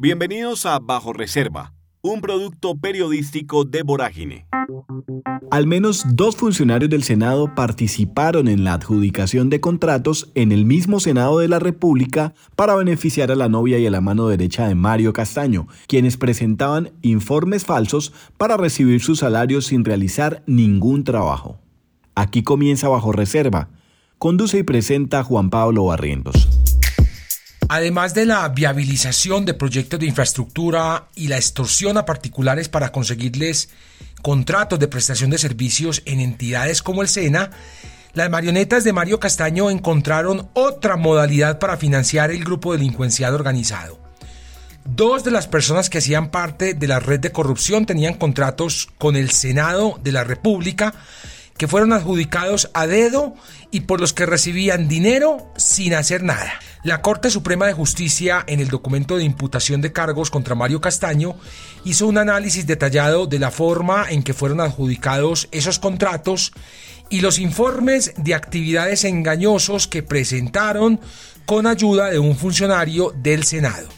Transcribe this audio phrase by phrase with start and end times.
[0.00, 4.46] Bienvenidos a Bajo Reserva, un producto periodístico de Vorágine.
[5.50, 11.00] Al menos dos funcionarios del Senado participaron en la adjudicación de contratos en el mismo
[11.00, 14.76] Senado de la República para beneficiar a la novia y a la mano derecha de
[14.76, 21.58] Mario Castaño, quienes presentaban informes falsos para recibir sus salarios sin realizar ningún trabajo.
[22.14, 23.70] Aquí comienza Bajo Reserva.
[24.18, 26.57] Conduce y presenta Juan Pablo Barrientos.
[27.68, 33.68] Además de la viabilización de proyectos de infraestructura y la extorsión a particulares para conseguirles
[34.22, 37.50] contratos de prestación de servicios en entidades como el SENA,
[38.14, 44.00] las marionetas de Mario Castaño encontraron otra modalidad para financiar el grupo delincuencial organizado.
[44.86, 49.14] Dos de las personas que hacían parte de la red de corrupción tenían contratos con
[49.14, 50.94] el Senado de la República
[51.58, 53.34] que fueron adjudicados a dedo
[53.70, 56.54] y por los que recibían dinero sin hacer nada.
[56.84, 61.36] La Corte Suprema de Justicia, en el documento de imputación de cargos contra Mario Castaño,
[61.84, 66.52] hizo un análisis detallado de la forma en que fueron adjudicados esos contratos
[67.10, 71.00] y los informes de actividades engañosos que presentaron
[71.44, 73.97] con ayuda de un funcionario del Senado.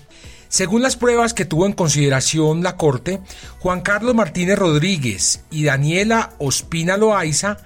[0.50, 3.20] Según las pruebas que tuvo en consideración la Corte,
[3.60, 7.58] Juan Carlos Martínez Rodríguez y Daniela Ospina Loaiza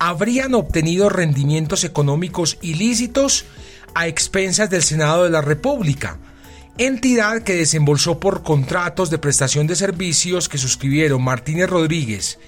[0.00, 3.44] habrían obtenido rendimientos económicos ilícitos
[3.94, 6.18] a expensas del Senado de la República,
[6.76, 12.40] entidad que desembolsó por contratos de prestación de servicios que suscribieron Martínez Rodríguez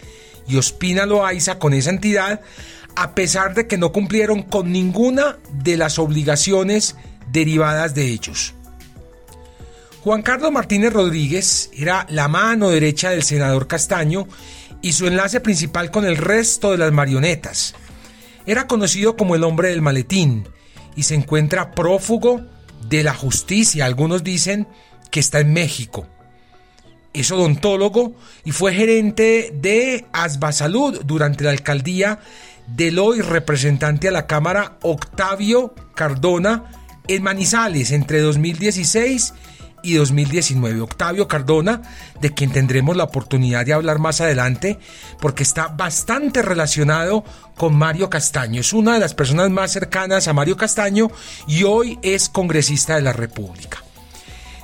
[0.49, 2.41] y Ospina Loaiza con esa entidad,
[2.97, 6.97] a pesar de que no cumplieron con ninguna de las obligaciones
[7.31, 8.56] derivadas de ellos.
[10.07, 14.29] Juan Carlos Martínez Rodríguez era la mano derecha del senador Castaño
[14.81, 17.75] y su enlace principal con el resto de las marionetas.
[18.47, 20.49] Era conocido como el hombre del maletín
[20.95, 22.41] y se encuentra prófugo
[22.89, 23.85] de la justicia.
[23.85, 24.69] Algunos dicen
[25.11, 26.07] que está en México.
[27.13, 32.21] Es odontólogo y fue gerente de Asba Salud durante la alcaldía
[32.69, 36.71] del hoy representante a la Cámara Octavio Cardona
[37.09, 40.81] en Manizales entre 2016 y 2019.
[40.81, 41.83] Octavio Cardona,
[42.21, 44.79] de quien tendremos la oportunidad de hablar más adelante,
[45.21, 47.25] porque está bastante relacionado
[47.57, 48.61] con Mario Castaño.
[48.61, 51.11] Es una de las personas más cercanas a Mario Castaño
[51.47, 53.83] y hoy es congresista de la República.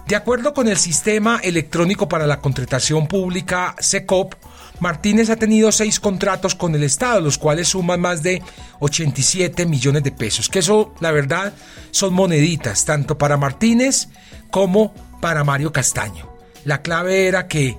[0.07, 4.35] De acuerdo con el Sistema Electrónico para la Contratación Pública, SECOP,
[4.81, 8.43] Martínez ha tenido seis contratos con el Estado, los cuales suman más de
[8.81, 11.55] 87 millones de pesos, que eso, la verdad,
[11.93, 14.09] son moneditas, tanto para Martínez
[14.53, 16.31] como para Mario Castaño.
[16.65, 17.77] La clave era que...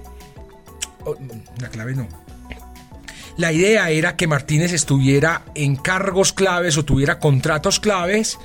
[1.05, 1.15] Oh,
[1.61, 2.09] la clave no.
[3.37, 8.37] La idea era que Martínez estuviera en cargos claves o tuviera contratos claves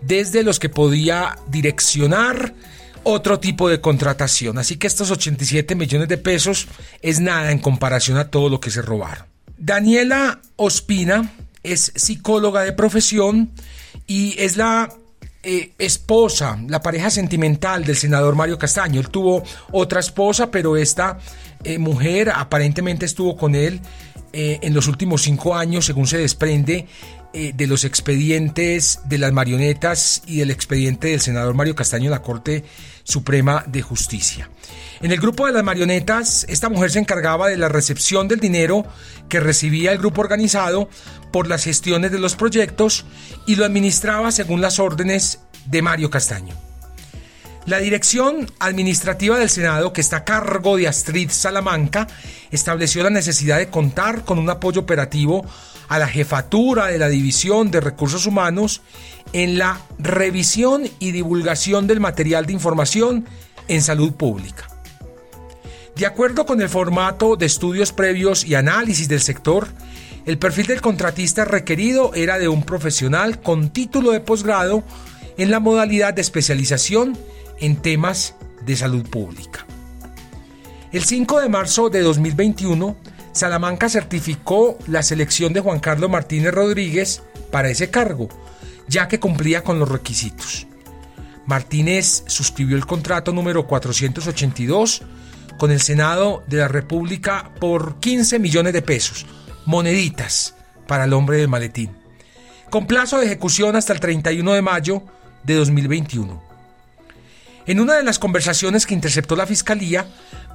[0.00, 2.54] desde los que podía direccionar
[3.04, 4.58] otro tipo de contratación.
[4.58, 6.66] Así que estos 87 millones de pesos
[7.02, 9.26] es nada en comparación a todo lo que se robaron.
[9.56, 13.50] Daniela Ospina es psicóloga de profesión
[14.06, 14.92] y es la
[15.44, 19.00] eh, esposa, la pareja sentimental del senador Mario Castaño.
[19.00, 21.18] Él tuvo otra esposa, pero esta
[21.62, 23.80] eh, mujer aparentemente estuvo con él
[24.32, 26.86] eh, en los últimos cinco años, según se desprende
[27.34, 32.22] de los expedientes de las marionetas y del expediente del senador Mario Castaño en la
[32.22, 32.64] Corte
[33.02, 34.48] Suprema de Justicia.
[35.00, 38.86] En el grupo de las marionetas, esta mujer se encargaba de la recepción del dinero
[39.28, 40.88] que recibía el grupo organizado
[41.32, 43.04] por las gestiones de los proyectos
[43.46, 46.54] y lo administraba según las órdenes de Mario Castaño.
[47.66, 52.06] La dirección administrativa del Senado, que está a cargo de Astrid Salamanca,
[52.50, 55.46] estableció la necesidad de contar con un apoyo operativo
[55.88, 58.82] a la jefatura de la División de Recursos Humanos
[59.32, 63.26] en la revisión y divulgación del material de información
[63.66, 64.68] en salud pública.
[65.96, 69.68] De acuerdo con el formato de estudios previos y análisis del sector,
[70.26, 74.84] el perfil del contratista requerido era de un profesional con título de posgrado
[75.38, 77.16] en la modalidad de especialización
[77.64, 79.66] en temas de salud pública.
[80.92, 82.96] El 5 de marzo de 2021,
[83.32, 88.28] Salamanca certificó la selección de Juan Carlos Martínez Rodríguez para ese cargo,
[88.86, 90.66] ya que cumplía con los requisitos.
[91.46, 95.02] Martínez suscribió el contrato número 482
[95.58, 99.26] con el Senado de la República por 15 millones de pesos,
[99.64, 100.54] moneditas
[100.86, 101.90] para el hombre del maletín,
[102.70, 105.02] con plazo de ejecución hasta el 31 de mayo
[105.44, 106.43] de 2021.
[107.66, 110.06] En una de las conversaciones que interceptó la Fiscalía,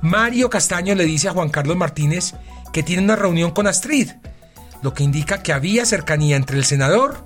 [0.01, 2.35] Mario Castaño le dice a Juan Carlos Martínez
[2.71, 4.11] que tiene una reunión con Astrid,
[4.83, 7.25] lo que indica que había cercanía entre el senador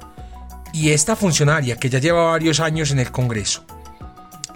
[0.72, 3.66] y esta funcionaria que ya lleva varios años en el Congreso.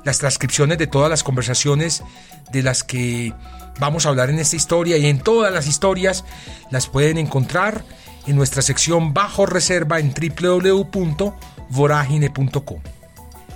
[0.06, 2.04] Las transcripciones de todas las conversaciones
[2.52, 3.34] de las que
[3.80, 6.24] vamos a hablar en esta historia y en todas las historias
[6.72, 7.84] las pueden encontrar
[8.26, 12.97] en nuestra sección bajo reserva en www.voragine.com.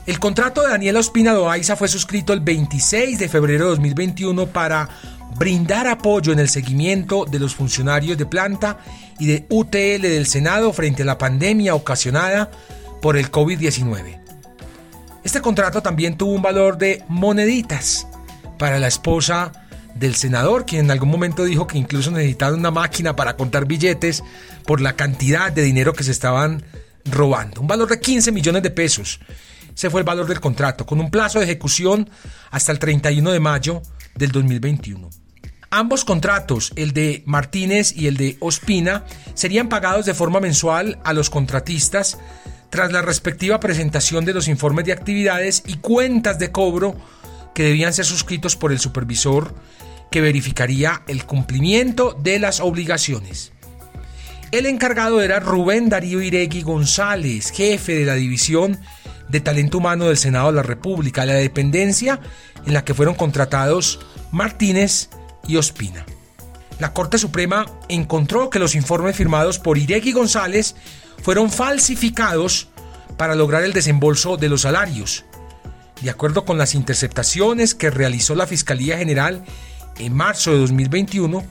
[0.08, 4.90] El contrato de Daniela Ospina Loaiza fue suscrito el 26 de febrero de 2021 para
[5.38, 8.80] brindar apoyo en el seguimiento de los funcionarios de planta
[9.20, 12.50] y de UTL del Senado frente a la pandemia ocasionada
[13.00, 14.20] por el COVID-19.
[15.24, 18.08] Este contrato también tuvo un valor de moneditas
[18.58, 19.52] para la esposa
[19.94, 24.24] del senador, quien en algún momento dijo que incluso necesitaban una máquina para contar billetes
[24.66, 26.64] por la cantidad de dinero que se estaban
[27.06, 27.62] robando.
[27.62, 29.20] Un valor de 15 millones de pesos.
[29.76, 32.10] Ese fue el valor del contrato, con un plazo de ejecución
[32.50, 33.82] hasta el 31 de mayo
[34.16, 35.10] del 2021.
[35.70, 41.14] Ambos contratos, el de Martínez y el de Ospina, serían pagados de forma mensual a
[41.14, 42.18] los contratistas
[42.70, 46.96] tras la respectiva presentación de los informes de actividades y cuentas de cobro
[47.54, 49.56] que debían ser suscritos por el supervisor
[50.12, 53.54] que verificaría el cumplimiento de las obligaciones.
[54.52, 58.78] El encargado era Rubén Darío Iregui González, jefe de la División
[59.32, 62.20] de Talento Humano del Senado de la República, la dependencia
[62.66, 64.00] en la que fueron contratados
[64.32, 65.10] Martínez
[65.48, 66.06] y Ospina.
[66.80, 70.76] La Corte Suprema encontró que los informes firmados por Iregui González
[71.22, 72.70] fueron falsificados
[73.18, 75.26] para lograr el desembolso de los salarios.
[76.02, 79.44] De acuerdo con las interceptaciones que realizó la Fiscalía General
[80.00, 81.44] en marzo de 2021,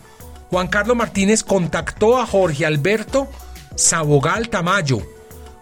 [0.51, 3.29] Juan Carlos Martínez contactó a Jorge Alberto
[3.77, 5.01] Sabogal Tamayo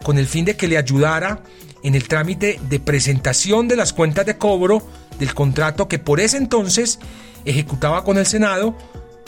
[0.02, 1.42] con el fin de que le ayudara
[1.82, 4.82] en el trámite de presentación de las cuentas de cobro
[5.18, 6.98] del contrato que por ese entonces
[7.44, 8.76] ejecutaba con el Senado,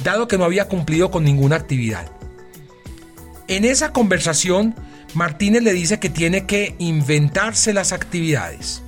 [0.02, 2.11] dado que no había cumplido con ninguna actividad.
[3.49, 4.75] En esa conversación,
[5.14, 8.82] Martínez le dice que tiene que inventarse las actividades.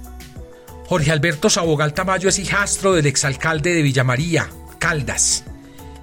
[0.86, 4.48] Jorge Alberto Sabogal Tamayo es hijastro del exalcalde de Villamaría,
[4.78, 5.44] Caldas.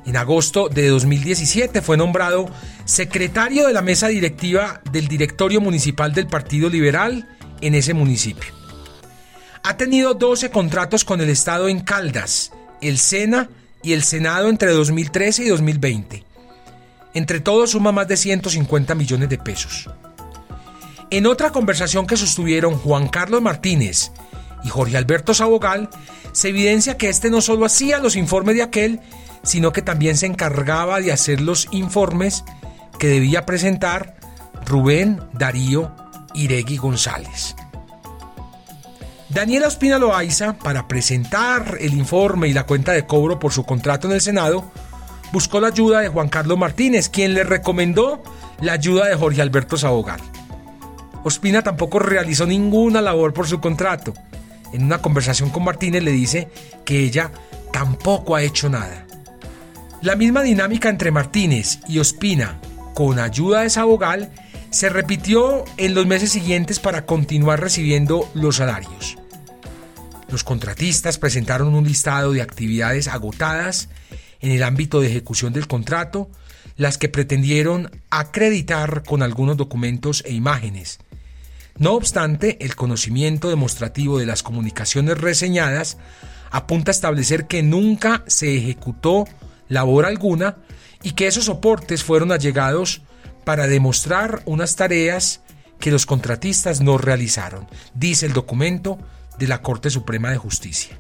[0.06, 2.50] En agosto de 2017 fue nombrado
[2.86, 7.28] secretario de la mesa directiva del directorio municipal del Partido Liberal
[7.62, 8.54] en ese municipio.
[9.64, 12.52] Ha tenido 12 contratos con el Estado en Caldas,
[12.82, 13.50] el SENA
[13.84, 16.24] y el Senado entre 2013 y 2020.
[17.14, 19.90] Entre todos suma más de 150 millones de pesos.
[21.10, 24.12] En otra conversación que sostuvieron Juan Carlos Martínez
[24.64, 25.90] y Jorge Alberto Sabogal,
[26.32, 29.00] se evidencia que este no solo hacía los informes de aquel,
[29.44, 32.44] sino que también se encargaba de hacer los informes
[33.00, 34.18] que debía presentar
[34.66, 35.96] Rubén Darío
[36.34, 37.56] Iregui González.
[39.30, 44.08] Daniela Ospina Loaiza, para presentar el informe y la cuenta de cobro por su contrato
[44.08, 44.72] en el Senado,
[45.32, 48.24] buscó la ayuda de Juan Carlos Martínez, quien le recomendó
[48.60, 50.20] la ayuda de Jorge Alberto Sabogal.
[51.24, 54.14] Ospina tampoco realizó ninguna labor por su contrato.
[54.74, 56.48] En una conversación con Martínez le dice
[56.84, 57.32] que ella
[57.72, 59.06] tampoco ha hecho nada.
[60.02, 62.60] La misma dinámica entre Martínez y Ospina,
[62.94, 64.32] con ayuda de Sabogal,
[64.72, 69.18] se repitió en los meses siguientes para continuar recibiendo los salarios.
[70.30, 73.90] Los contratistas presentaron un listado de actividades agotadas
[74.42, 76.30] en el ámbito de ejecución del contrato,
[76.78, 81.00] las que pretendieron acreditar con algunos documentos e imágenes.
[81.78, 85.98] No obstante, el conocimiento demostrativo de las comunicaciones reseñadas
[86.52, 89.26] apunta a establecer que nunca se ejecutó
[89.68, 90.58] labor alguna
[91.02, 93.02] y que esos soportes fueron allegados
[93.50, 95.42] para demostrar unas tareas
[95.80, 99.00] que los contratistas no realizaron, dice el documento
[99.40, 101.00] de la Corte Suprema de Justicia.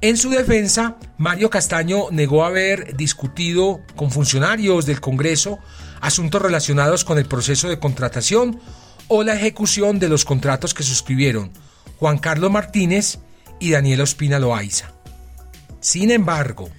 [0.00, 5.58] En su defensa, Mario Castaño negó haber discutido con funcionarios del Congreso
[6.00, 8.58] asuntos relacionados con el proceso de contratación
[9.08, 11.52] o la ejecución de los contratos que suscribieron
[11.98, 13.18] Juan Carlos Martínez
[13.60, 14.94] y Daniela Ospina Loaiza.
[15.80, 16.70] Sin embargo,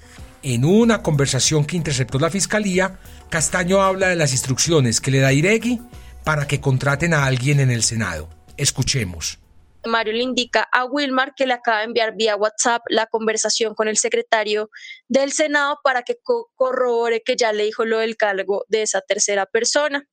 [0.42, 2.98] en una conversación que interceptó la Fiscalía,
[3.30, 5.80] Castaño habla de las instrucciones que le da Iregui
[6.24, 8.28] para que contraten a alguien en el Senado.
[8.58, 9.38] Escuchemos.
[9.86, 13.88] Mario le indica a Wilmar que le acaba de enviar vía WhatsApp la conversación con
[13.88, 14.72] el secretario
[15.08, 16.18] del Senado para que
[16.56, 20.06] corrobore que ya le dijo lo del cargo de esa tercera persona,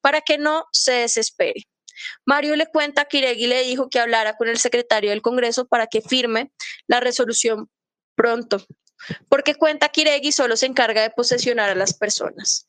[0.00, 1.68] para que no se desespere.
[2.26, 5.86] Mario le cuenta que Iregui le dijo que hablara con el secretario del Congreso para
[5.86, 6.52] que firme
[6.88, 7.70] la resolución
[8.16, 8.66] pronto
[9.28, 12.66] porque cuenta que Iregui solo se encarga de posesionar a las personas.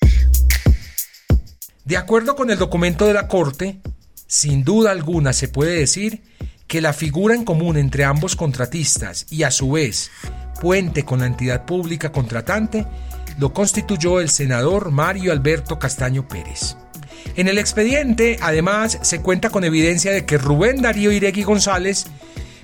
[1.83, 3.79] De acuerdo con el documento de la Corte,
[4.27, 6.23] sin duda alguna se puede decir
[6.67, 10.09] que la figura en común entre ambos contratistas y a su vez
[10.59, 12.85] puente con la entidad pública contratante
[13.37, 16.75] lo constituyó el senador Mario Alberto Castaño Pérez.
[17.35, 22.07] En el expediente, además, se cuenta con evidencia de que Rubén Darío Iregui González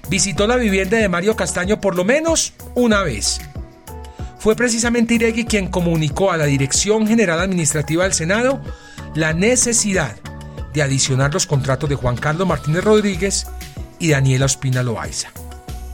[0.09, 3.41] visitó la vivienda de Mario Castaño por lo menos una vez.
[4.41, 8.59] Fue precisamente Iregui quien comunicó a la Dirección General Administrativa del Senado
[9.13, 10.15] la necesidad
[10.73, 13.45] de adicionar los contratos de Juan Carlos Martínez Rodríguez
[13.99, 15.29] y Daniela Ospina Loaiza.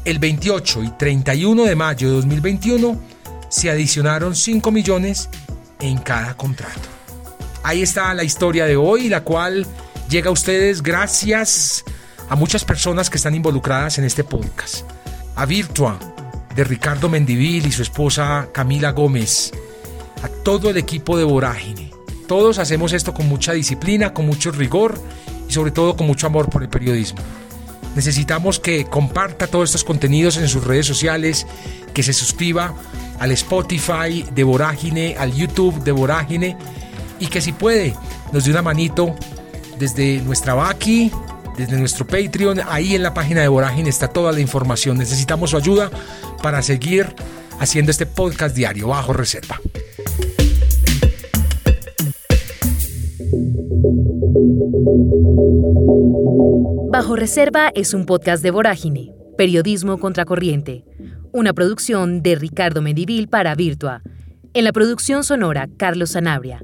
[0.05, 2.97] El 28 y 31 de mayo de 2021
[3.49, 5.27] se adicionaron 5 millones
[5.81, 6.87] en cada contrato.
[7.63, 9.67] Ahí está la historia de hoy, la cual
[10.07, 11.83] llega a ustedes gracias
[12.29, 14.89] a muchas personas que están involucradas en este podcast.
[15.35, 15.99] A Virtua,
[16.57, 19.51] de Ricardo Mendivil y su esposa Camila Gómez.
[20.23, 21.91] A todo el equipo de Vorágine.
[22.27, 24.99] Todos hacemos esto con mucha disciplina, con mucho rigor
[25.47, 27.19] y sobre todo con mucho amor por el periodismo.
[27.95, 31.45] Necesitamos que comparta todos estos contenidos en sus redes sociales,
[31.93, 32.73] que se suscriba
[33.19, 36.57] al Spotify de Vorágine, al YouTube de Vorágine
[37.19, 37.93] y que si puede
[38.31, 39.15] nos dé una manito
[39.77, 41.11] desde nuestra Baki,
[41.55, 44.97] desde nuestro Patreon, ahí en la página de Vorágine está toda la información.
[44.97, 45.91] Necesitamos su ayuda
[46.41, 47.13] para seguir
[47.59, 49.59] haciendo este podcast diario bajo reserva.
[56.89, 60.83] Bajo Reserva es un podcast de Vorágine, Periodismo Contracorriente,
[61.31, 64.01] una producción de Ricardo Medivil para Virtua.
[64.53, 66.63] En la producción sonora, Carlos Sanabria.